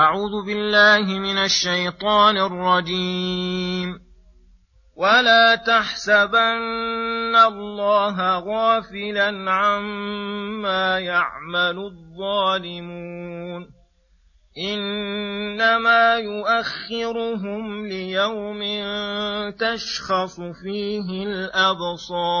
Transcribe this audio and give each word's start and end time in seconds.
أعوذ 0.00 0.46
بالله 0.46 1.18
من 1.18 1.38
الشيطان 1.38 2.36
الرجيم. 2.36 3.98
ولا 4.96 5.54
تحسبن 5.54 7.36
الله 7.36 8.38
غافلا 8.38 9.50
عما 9.50 10.98
يعمل 10.98 11.78
الظالمون. 11.78 13.66
إنما 14.74 16.14
يؤخرهم 16.16 17.86
ليوم 17.86 18.60
تشخص 19.50 20.40
فيه 20.40 21.24
الأبصار. 21.24 22.40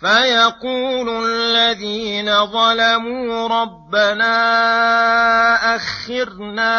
فيقول 0.00 1.24
الذين 1.24 2.46
ظلموا 2.46 3.48
ربنا 3.48 4.36
أخرنا 5.76 6.74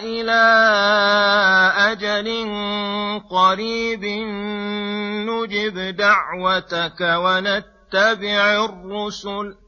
إلى 0.00 0.42
أجل 1.76 2.28
قريب 3.30 4.04
نجب 5.28 5.96
دعوتك 5.96 7.00
ونتبع 7.00 8.64
الرسل 8.64 9.67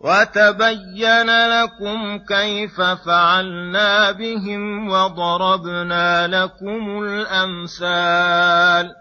وتبين 0.00 1.30
لكم 1.48 2.18
كيف 2.28 2.80
فعلنا 2.80 4.10
بهم 4.10 4.88
وضربنا 4.88 6.26
لكم 6.26 7.02
الأمثال 7.02 8.94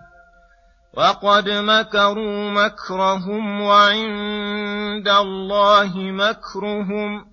وقد 0.93 1.49
مكروا 1.49 2.51
مكرهم 2.51 3.61
وعند 3.61 5.07
الله 5.07 5.97
مكرهم 5.97 7.25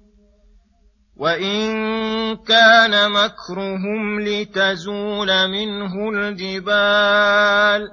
وإن 1.17 1.67
كان 2.37 3.13
مكرهم 3.13 4.21
لتزول 4.21 5.49
منه 5.49 6.11
الجبال. 6.11 7.89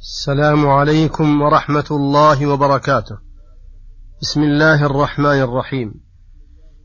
السلام 0.00 0.68
عليكم 0.68 1.42
ورحمة 1.42 1.86
الله 1.90 2.46
وبركاته. 2.46 3.33
بسم 4.24 4.42
الله 4.42 4.86
الرحمن 4.86 5.40
الرحيم. 5.40 5.94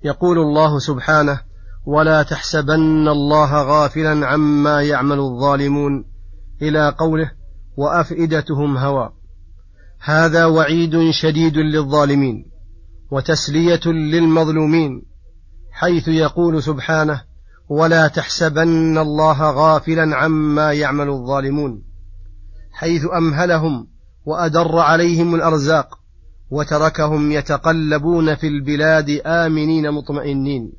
يقول 0.03 0.39
الله 0.39 0.79
سبحانه 0.79 1.41
ولا 1.85 2.23
تحسبن 2.23 3.07
الله 3.07 3.63
غافلا 3.63 4.27
عما 4.27 4.81
يعمل 4.81 5.19
الظالمون 5.19 6.05
إلى 6.61 6.95
قوله 6.97 7.31
وأفئدتهم 7.77 8.77
هوى 8.77 9.13
هذا 9.99 10.45
وعيد 10.45 11.11
شديد 11.11 11.57
للظالمين 11.57 12.45
وتسلية 13.11 13.85
للمظلومين 13.85 15.05
حيث 15.71 16.07
يقول 16.07 16.63
سبحانه 16.63 17.21
ولا 17.69 18.07
تحسبن 18.07 18.97
الله 18.97 19.51
غافلا 19.51 20.15
عما 20.15 20.73
يعمل 20.73 21.09
الظالمون 21.09 21.83
حيث 22.71 23.01
أمهلهم 23.17 23.87
وأدر 24.25 24.79
عليهم 24.79 25.35
الأرزاق 25.35 25.99
وتركهم 26.51 27.31
يتقلبون 27.31 28.35
في 28.35 28.47
البلاد 28.47 29.21
آمنين 29.25 29.91
مطمئنين. 29.91 30.71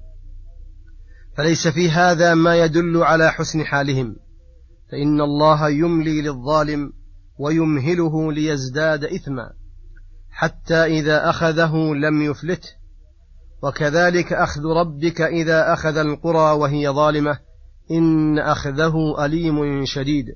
فليس 1.37 1.69
في 1.69 1.91
هذا 1.91 2.35
ما 2.35 2.57
يدل 2.57 3.03
على 3.03 3.33
حسن 3.33 3.65
حالهم. 3.65 4.17
فإن 4.93 5.21
الله 5.21 5.69
يملي 5.69 6.23
للظالم 6.23 6.93
ويمهله 7.39 8.33
ليزداد 8.33 9.05
إثما 9.05 9.53
حتى 10.31 10.85
إذا 10.85 11.31
أخذه 11.31 11.95
لم 11.95 12.23
يفلته. 12.23 12.69
وكذلك 13.63 14.33
أخذ 14.33 14.61
ربك 14.65 15.21
إذا 15.21 15.73
أخذ 15.73 15.97
القرى 15.97 16.59
وهي 16.59 16.89
ظالمة 16.89 17.39
إن 17.91 18.39
أخذه 18.39 19.25
أليم 19.25 19.85
شديد. 19.85 20.27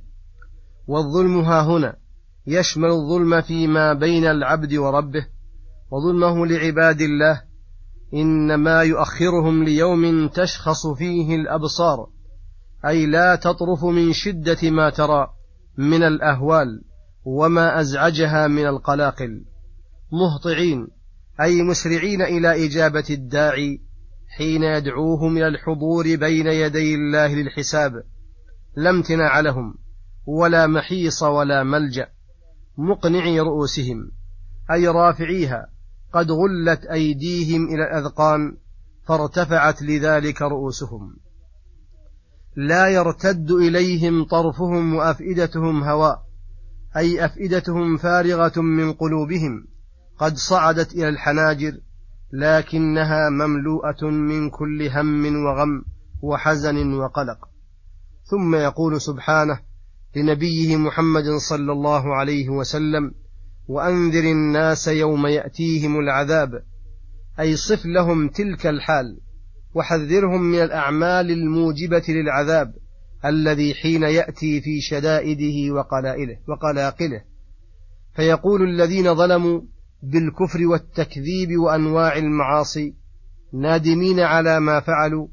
والظلم 0.87 1.41
ها 1.41 1.63
هنا 1.63 1.97
يشمل 2.47 2.89
الظلم 2.89 3.41
فيما 3.41 3.93
بين 3.93 4.27
العبد 4.27 4.75
وربه 4.75 5.27
وظلمه 5.91 6.47
لعباد 6.47 7.01
الله 7.01 7.43
إنما 8.15 8.83
يؤخرهم 8.83 9.65
ليوم 9.65 10.29
تشخص 10.29 10.87
فيه 10.87 11.37
الأبصار 11.37 12.09
أي 12.87 13.07
لا 13.07 13.37
تطرف 13.37 13.85
من 13.85 14.13
شدة 14.13 14.71
ما 14.71 14.91
ترى 14.91 15.29
من 15.79 16.03
الأهوال 16.03 16.85
وما 17.25 17.81
أزعجها 17.81 18.47
من 18.47 18.67
القلاقل. 18.67 19.45
مهطعين 20.13 20.89
أي 21.41 21.63
مسرعين 21.63 22.23
إلى 22.23 22.67
إجابة 22.67 23.05
الداعي 23.11 23.81
حين 24.37 24.63
يدعوهم 24.63 25.37
إلى 25.37 25.49
الحضور 25.49 26.17
بين 26.17 26.47
يدي 26.47 26.95
الله 26.95 27.35
للحساب 27.35 27.93
لا 28.77 28.91
امتناع 28.91 29.41
لهم 29.41 29.75
ولا 30.27 30.67
محيص 30.67 31.23
ولا 31.23 31.63
ملجأ. 31.63 32.14
مقنعي 32.79 33.41
رؤوسهم 33.41 34.11
أي 34.71 34.89
رافعيها 34.89 35.67
قد 36.13 36.31
غلت 36.31 36.85
أيديهم 36.85 37.67
إلى 37.69 37.85
الأذقان 37.85 38.57
فارتفعت 39.07 39.83
لذلك 39.83 40.43
رؤوسهم. 40.43 41.17
لا 42.57 42.89
يرتد 42.89 43.51
إليهم 43.51 44.25
طرفهم 44.25 44.95
وأفئدتهم 44.95 45.83
هواء 45.83 46.23
أي 46.97 47.25
أفئدتهم 47.25 47.97
فارغة 47.97 48.61
من 48.61 48.93
قلوبهم 48.93 49.67
قد 50.19 50.37
صعدت 50.37 50.93
إلى 50.93 51.09
الحناجر 51.09 51.73
لكنها 52.33 53.31
مملوءة 53.31 54.05
من 54.05 54.51
كل 54.51 54.89
هم 54.89 55.45
وغم 55.47 55.85
وحزن 56.23 56.95
وقلق. 56.95 57.49
ثم 58.25 58.55
يقول 58.55 59.01
سبحانه 59.01 59.61
لنبيه 60.17 60.77
محمد 60.77 61.31
صلى 61.31 61.73
الله 61.73 62.15
عليه 62.15 62.49
وسلم 62.49 63.15
وأنذر 63.69 64.25
الناس 64.25 64.89
يوم 64.89 65.27
يأتيهم 65.27 65.99
العذاب. 65.99 66.51
أي 67.41 67.57
صف 67.57 67.87
لهم 67.87 68.29
تلك 68.29 68.67
الحال 68.67 69.21
وحذرهم 69.75 70.43
من 70.43 70.63
الأعمال 70.63 71.31
الموجبة 71.31 72.03
للعذاب 72.09 72.75
الذي 73.25 73.75
حين 73.75 74.03
يأتي 74.03 74.61
في 74.61 74.81
شدائده 74.81 75.75
وقلائله 75.75 76.37
وقلاقله. 76.49 77.25
فيقول 78.17 78.63
الذين 78.63 79.15
ظلموا 79.15 79.61
بالكفر 80.03 80.67
والتكذيب 80.67 81.59
وأنواع 81.59 82.17
المعاصي 82.17 82.95
نادمين 83.53 84.21
على 84.21 84.61
ما 84.61 84.81
فعلوا 84.81 85.29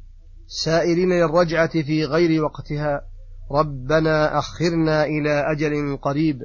سائرين 0.47 1.09
للرجعة 1.09 1.81
في 1.81 2.05
غير 2.05 2.44
وقتها. 2.44 3.10
ربنا 3.51 4.38
أخرنا 4.39 5.06
إلى 5.06 5.51
أجل 5.51 5.98
قريب. 5.98 6.42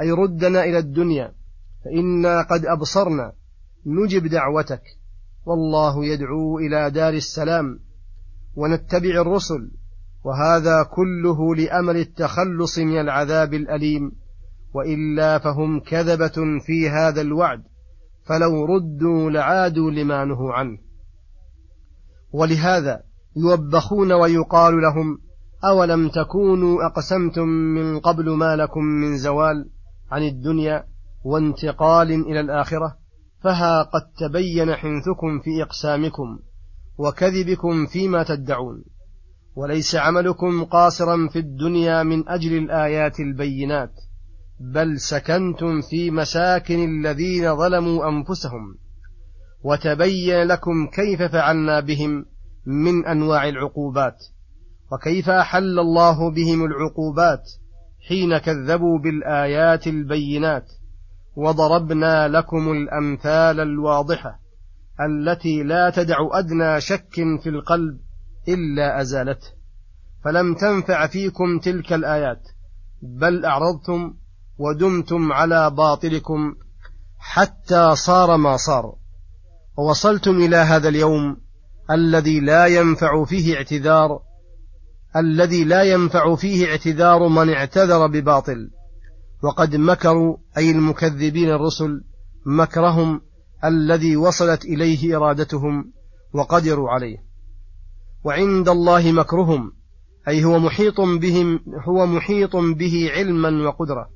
أي 0.00 0.10
ردنا 0.10 0.64
إلى 0.64 0.78
الدنيا. 0.78 1.32
فإنا 1.84 2.42
قد 2.42 2.66
أبصرنا. 2.66 3.32
نجب 3.86 4.26
دعوتك. 4.26 4.82
والله 5.46 6.04
يدعو 6.04 6.58
إلى 6.58 6.90
دار 6.90 7.12
السلام. 7.12 7.80
ونتبع 8.56 9.20
الرسل. 9.20 9.70
وهذا 10.24 10.82
كله 10.82 11.54
لأمل 11.54 11.96
التخلص 11.96 12.78
من 12.78 13.00
العذاب 13.00 13.54
الأليم. 13.54 14.12
وإلا 14.74 15.38
فهم 15.38 15.80
كذبة 15.80 16.60
في 16.66 16.90
هذا 16.90 17.20
الوعد. 17.20 17.62
فلو 18.24 18.64
ردوا 18.64 19.30
لعادوا 19.30 19.90
لما 19.90 20.24
نهوا 20.24 20.52
عنه. 20.52 20.78
ولهذا 22.32 23.02
يوبخون 23.36 24.12
ويقال 24.12 24.82
لهم 24.82 25.18
أولم 25.66 26.08
تكونوا 26.08 26.86
أقسمتم 26.86 27.48
من 27.48 27.98
قبل 28.00 28.30
ما 28.30 28.56
لكم 28.56 28.84
من 28.84 29.16
زوال 29.16 29.70
عن 30.10 30.22
الدنيا 30.22 30.84
وانتقال 31.24 32.12
إلى 32.12 32.40
الآخرة 32.40 32.96
فها 33.42 33.82
قد 33.82 34.02
تبين 34.18 34.74
حنثكم 34.74 35.40
في 35.44 35.62
إقسامكم 35.62 36.38
وكذبكم 36.98 37.86
فيما 37.86 38.22
تدعون 38.22 38.84
وليس 39.56 39.94
عملكم 39.94 40.64
قاصرا 40.64 41.28
في 41.28 41.38
الدنيا 41.38 42.02
من 42.02 42.28
أجل 42.28 42.58
الآيات 42.58 43.20
البينات 43.20 43.92
بل 44.60 45.00
سكنتم 45.00 45.80
في 45.80 46.10
مساكن 46.10 46.84
الذين 46.84 47.56
ظلموا 47.56 48.08
أنفسهم 48.08 48.78
وتبين 49.64 50.42
لكم 50.42 50.86
كيف 50.86 51.22
فعلنا 51.22 51.80
بهم 51.80 52.24
من 52.66 53.06
أنواع 53.06 53.48
العقوبات 53.48 54.16
وكيف 54.92 55.30
أحل 55.30 55.78
الله 55.78 56.30
بهم 56.30 56.64
العقوبات 56.64 57.52
حين 58.08 58.38
كذبوا 58.38 58.98
بالآيات 58.98 59.86
البينات 59.86 60.72
وضربنا 61.36 62.28
لكم 62.28 62.72
الأمثال 62.72 63.60
الواضحة 63.60 64.40
التي 65.00 65.62
لا 65.62 65.90
تدع 65.90 66.16
أدنى 66.32 66.80
شك 66.80 67.14
في 67.42 67.48
القلب 67.48 68.00
إلا 68.48 69.00
أزالته. 69.00 69.46
فلم 70.24 70.54
تنفع 70.54 71.06
فيكم 71.06 71.58
تلك 71.58 71.92
الآيات 71.92 72.48
بل 73.02 73.44
أعرضتم 73.44 74.14
ودمتم 74.58 75.32
على 75.32 75.70
باطلكم 75.70 76.54
حتى 77.18 77.96
صار 77.96 78.36
ما 78.36 78.56
صار. 78.56 78.94
ووصلتم 79.78 80.36
إلى 80.36 80.56
هذا 80.56 80.88
اليوم 80.88 81.36
الذي 81.90 82.40
لا 82.40 82.66
ينفع 82.66 83.24
فيه 83.24 83.56
اعتذار 83.56 84.25
الذي 85.16 85.64
لا 85.64 85.82
ينفع 85.82 86.34
فيه 86.34 86.66
اعتذار 86.66 87.28
من 87.28 87.48
اعتذر 87.48 88.06
بباطل. 88.06 88.70
وقد 89.42 89.76
مكروا 89.76 90.36
أي 90.58 90.70
المكذبين 90.70 91.48
الرسل 91.48 92.04
مكرهم 92.46 93.20
الذي 93.64 94.16
وصلت 94.16 94.64
إليه 94.64 95.16
إرادتهم 95.16 95.92
وقدروا 96.32 96.90
عليه. 96.90 97.16
وعند 98.24 98.68
الله 98.68 99.12
مكرهم 99.12 99.72
أي 100.28 100.44
هو 100.44 100.58
محيط 100.58 101.00
بهم 101.00 101.60
هو 101.88 102.06
محيط 102.06 102.56
به 102.56 103.10
علما 103.12 103.68
وقدرة. 103.68 104.08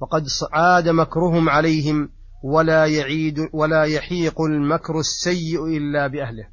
وقد 0.00 0.26
عاد 0.52 0.88
مكرهم 0.88 1.48
عليهم 1.48 2.08
ولا 2.44 2.86
يعيد 2.86 3.48
ولا 3.52 3.84
يحيق 3.84 4.40
المكر 4.40 5.00
السيء 5.00 5.66
إلا 5.66 6.06
بأهله. 6.06 6.48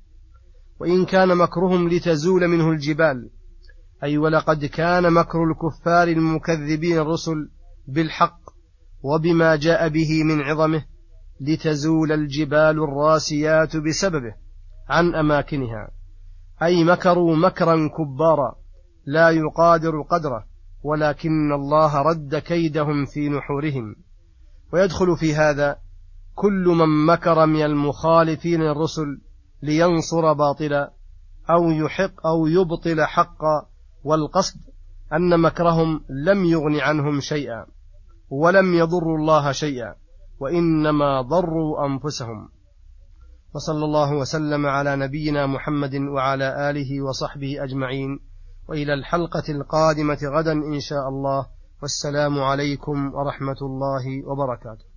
وإن 0.80 1.06
كان 1.06 1.38
مكرهم 1.38 1.90
لتزول 1.90 2.48
منه 2.48 2.72
الجبال 2.72 3.30
أي 4.06 4.18
ولقد 4.18 4.66
كان 4.66 5.14
مكر 5.14 5.44
الكفار 5.44 6.08
المكذبين 6.08 6.98
الرسل 6.98 7.50
بالحق 7.88 8.40
وبما 9.04 9.56
جاء 9.56 9.90
به 9.90 10.24
من 10.24 10.42
عظمه 10.42 10.86
لتزول 11.42 12.12
الجبال 12.12 12.84
الراسيات 12.84 13.78
بسببه 13.78 14.36
عن 14.90 15.16
أماكنها. 15.16 15.92
أي 16.64 16.84
مكروا 16.84 17.36
مكرا 17.36 17.90
كبارا 17.98 18.56
لا 19.06 19.30
يقادر 19.30 20.02
قدره 20.02 20.46
ولكن 20.84 21.52
الله 21.52 22.02
رد 22.02 22.36
كيدهم 22.36 23.06
في 23.06 23.30
نحورهم. 23.30 23.96
ويدخل 24.74 25.18
في 25.18 25.36
هذا 25.36 25.78
كل 26.36 26.66
من 26.68 27.06
مكر 27.06 27.46
من 27.46 27.62
المخالفين 27.62 28.62
الرسل 28.62 29.22
لينصر 29.62 30.34
باطلا 30.34 30.94
أو 31.50 31.72
يحق 31.72 32.28
أو 32.28 32.48
يبطل 32.48 33.04
حقا 33.06 33.75
والقصد 34.06 34.60
أن 35.14 35.40
مكرهم 35.40 36.06
لم 36.10 36.46
يغن 36.46 36.80
عنهم 36.80 37.20
شيئا 37.20 37.66
ولم 38.30 38.74
يضروا 38.74 39.18
الله 39.18 39.52
شيئا 39.52 39.96
وإنما 40.40 41.22
ضروا 41.22 41.86
أنفسهم. 41.86 42.50
وصلى 43.56 43.86
الله 43.86 44.14
وسلم 44.14 44.66
على 44.66 44.96
نبينا 44.96 45.48
محمد 45.48 45.96
وعلى 45.96 46.70
آله 46.70 47.02
وصحبه 47.02 47.64
أجمعين. 47.64 48.20
وإلى 48.70 48.94
الحلقة 48.94 49.44
القادمة 49.50 50.20
غدا 50.24 50.52
إن 50.52 50.80
شاء 50.80 51.10
الله. 51.10 51.48
والسلام 51.82 52.40
عليكم 52.40 53.14
ورحمة 53.14 53.58
الله 53.62 54.28
وبركاته. 54.28 54.95